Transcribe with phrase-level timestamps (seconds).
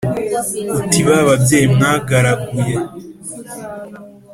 [0.81, 2.75] Uti ba babyeyi mwagaraguye